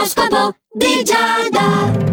[0.00, 2.09] L'oroscopo di Giada.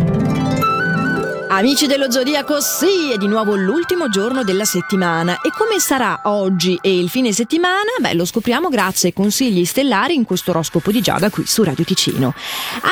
[1.57, 6.77] Amici dello Zodiaco, sì, è di nuovo l'ultimo giorno della settimana e come sarà oggi
[6.83, 7.89] e il fine settimana?
[7.99, 11.83] Beh, lo scopriamo grazie ai consigli stellari in questo oroscopo di Giada qui su Radio
[11.83, 12.35] Ticino.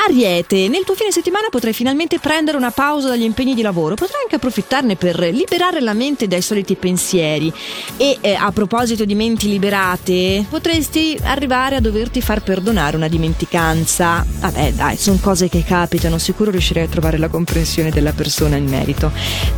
[0.08, 4.22] Ariete, nel tuo fine settimana potrai finalmente prendere una pausa dagli impegni di lavoro, potrai
[4.22, 7.52] anche approfittarne per liberare la mente dai soliti pensieri
[7.96, 14.26] e eh, a proposito di menti liberate, potresti arrivare a doverti far perdonare una dimenticanza.
[14.40, 18.66] Vabbè, dai, sono cose che capitano, sicuro riuscirai a trovare la comprensione della persona in
[18.66, 19.10] merito.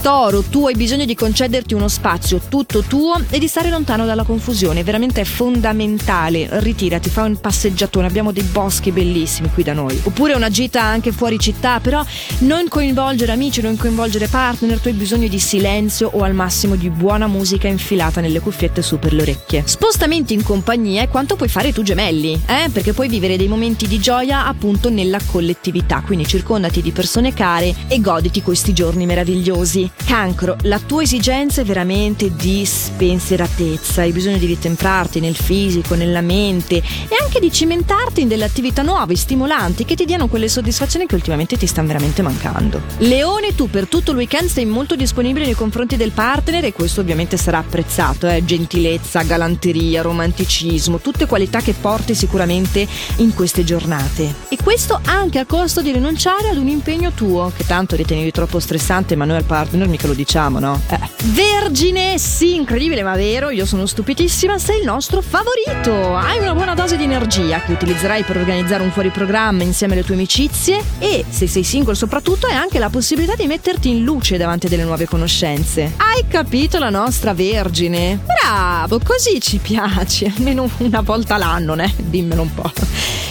[0.03, 4.25] Toro, tu hai bisogno di concederti uno spazio tutto tuo e di stare lontano dalla
[4.25, 6.49] confusione, veramente è fondamentale.
[6.61, 9.99] Ritirati, fai un passeggiatone, abbiamo dei boschi bellissimi qui da noi.
[10.05, 12.05] Oppure una gita anche fuori città, però
[12.41, 16.91] non coinvolgere amici, non coinvolgere partner, tu hai bisogno di silenzio o al massimo di
[16.91, 19.63] buona musica infilata nelle cuffiette su per le orecchie.
[19.67, 22.69] Spostamenti in compagnia è quanto puoi fare tu gemelli, eh?
[22.73, 27.75] Perché puoi vivere dei momenti di gioia appunto nella collettività, quindi circondati di persone care
[27.89, 29.91] e goditi questi giorni meravigliosi.
[30.05, 36.21] Cancro, la tua esigenza è veramente di spensieratezza, hai bisogno di ritemprarti nel fisico, nella
[36.21, 41.07] mente e anche di cimentarti in delle attività nuove, stimolanti, che ti diano quelle soddisfazioni
[41.07, 42.81] che ultimamente ti stanno veramente mancando.
[42.99, 47.01] Leone, tu per tutto il weekend sei molto disponibile nei confronti del partner e questo
[47.01, 48.45] ovviamente sarà apprezzato, eh?
[48.45, 52.87] gentilezza, galanteria, romanticismo, tutte qualità che porti sicuramente
[53.17, 54.35] in queste giornate.
[54.49, 58.59] E questo anche a costo di rinunciare ad un impegno tuo, che tanto ritenevi troppo
[58.59, 58.78] stressante,
[59.17, 60.81] ma noi al partner mica lo diciamo, no?
[60.89, 60.99] Eh.
[61.25, 66.17] Vergine, sì, incredibile ma vero, io sono stupidissima, sei il nostro favorito.
[66.17, 70.05] Hai una buona dose di energia che utilizzerai per organizzare un fuori programma insieme alle
[70.05, 74.37] tue amicizie e, se sei single soprattutto, hai anche la possibilità di metterti in luce
[74.37, 75.93] davanti a delle nuove conoscenze.
[75.97, 78.21] Hai capito la nostra Vergine?
[78.25, 81.93] Bravo, così ci piace, almeno una volta l'anno, né?
[81.97, 82.73] Dimmelo un po'.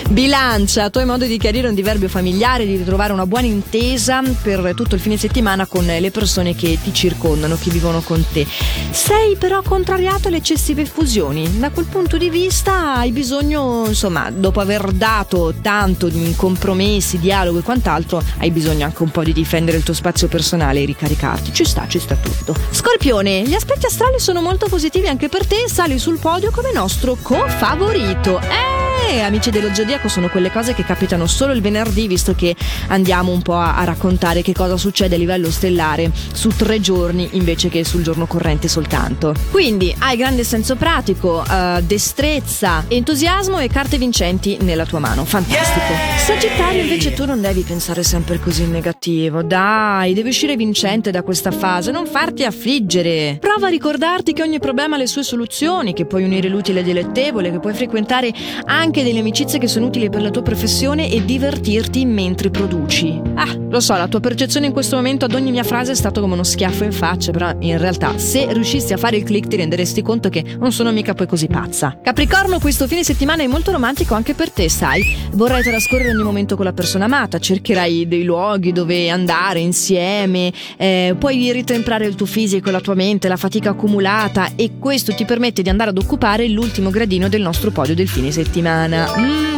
[0.09, 4.73] Bilancia, tu hai modo di chiarire un diverbio familiare, di ritrovare una buona intesa per
[4.73, 8.47] tutto il fine settimana con le persone che ti circondano, che vivono con te.
[8.89, 11.59] Sei però contrariato alle eccessive fusioni.
[11.59, 17.59] Da quel punto di vista hai bisogno, insomma, dopo aver dato tanto di compromessi, dialogo
[17.59, 21.51] e quant'altro, hai bisogno anche un po' di difendere il tuo spazio personale e ricaricarti.
[21.51, 22.55] Ci sta, ci sta tutto.
[22.71, 27.17] Scorpione, gli aspetti astrali sono molto positivi anche per te, sali sul podio come nostro
[27.21, 28.39] co-favorito.
[28.39, 28.66] Eh!
[29.07, 32.55] Amici dello zodiaco sono quelle cose che capitano solo il venerdì, visto che
[32.87, 37.29] andiamo un po' a, a, raccontare che cosa succede a livello stellare su tre giorni
[37.33, 39.33] invece che sul giorno corrente soltanto.
[39.51, 45.25] Quindi hai grande senso pratico, uh, destrezza, entusiasmo e carte vincenti nella tua mano.
[45.25, 45.93] Fantastico.
[46.17, 49.43] Sagittario, invece, tu non devi pensare sempre così in negativo.
[49.43, 53.37] Dai, devi uscire vincente da questa fase, non farti affliggere.
[53.39, 56.83] Prova a ricordarti che ogni problema ha le sue soluzioni, che puoi unire l'utile e
[56.83, 58.33] dilettevole, che puoi frequentare
[58.65, 63.21] anche anche delle amicizie che sono utili per la tua professione e divertirti mentre produci.
[63.35, 66.19] Ah, lo so, la tua percezione in questo momento ad ogni mia frase è stato
[66.19, 69.57] come uno schiaffo in faccia, però in realtà se riuscissi a fare il click ti
[69.57, 71.99] renderesti conto che non sono mica poi così pazza.
[72.01, 75.15] Capricorno, questo fine settimana è molto romantico anche per te, sai?
[75.33, 81.15] Vorrai trascorrere ogni momento con la persona amata, cercherai dei luoghi dove andare insieme, eh,
[81.19, 85.61] puoi ritemprare il tuo fisico, la tua mente, la fatica accumulata e questo ti permette
[85.61, 89.07] di andare ad occupare l'ultimo gradino del nostro podio del fine settimana settimana.
[89.17, 89.56] Mm-hmm.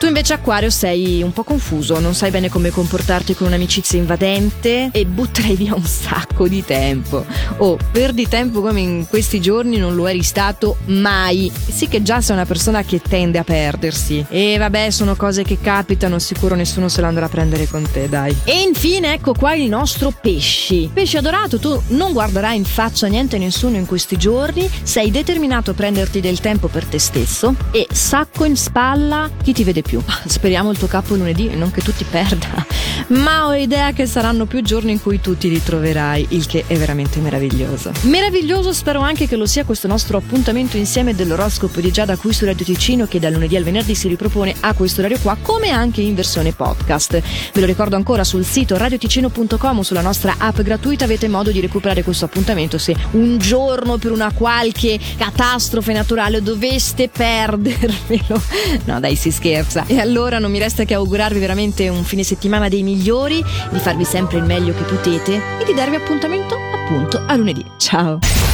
[0.00, 4.88] Tu invece Acquario sei un po' confuso, non sai bene come comportarti con un'amicizia invadente
[4.92, 7.22] e butterai via un sacco di tempo.
[7.58, 11.52] Oh, perdi tempo come in questi giorni non lo eri stato mai.
[11.54, 14.24] Sì che già sei una persona che tende a perdersi.
[14.30, 18.08] E vabbè, sono cose che capitano, sicuro nessuno se la andrà a prendere con te,
[18.08, 18.34] dai.
[18.44, 20.88] E infine ecco qua il nostro pesci.
[20.90, 25.72] Pesci adorato, tu non guarderai in faccia niente a nessuno in questi giorni, sei determinato
[25.72, 29.89] a prenderti del tempo per te stesso e sacco in spalla chi ti vede più
[29.90, 30.00] più.
[30.24, 32.64] Speriamo il tuo capo lunedì e non che tu ti perda.
[33.10, 36.76] Ma ho idea che saranno più giorni in cui tu ti ritroverai, il che è
[36.76, 37.90] veramente meraviglioso.
[38.02, 42.44] Meraviglioso spero anche che lo sia questo nostro appuntamento insieme dell'oroscopo di Giada qui su
[42.44, 46.02] Radio Ticino che dal lunedì al venerdì si ripropone a questo orario qua come anche
[46.02, 47.20] in versione podcast.
[47.52, 51.60] Ve lo ricordo ancora sul sito radioticino.com o sulla nostra app gratuita avete modo di
[51.60, 58.40] recuperare questo appuntamento se un giorno per una qualche catastrofe naturale doveste perdervelo.
[58.84, 59.84] No dai si scherza.
[59.86, 64.04] E allora non mi resta che augurarvi veramente un fine settimana dei migliori, di farvi
[64.04, 67.64] sempre il meglio che potete e di darvi appuntamento appunto a lunedì.
[67.78, 68.39] Ciao!